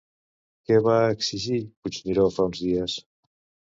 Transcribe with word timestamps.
Què 0.69 0.77
va 0.87 0.95
exigir 1.17 1.59
Puigneró 1.83 2.25
fa 2.39 2.51
uns 2.53 2.67
dies? 2.67 2.97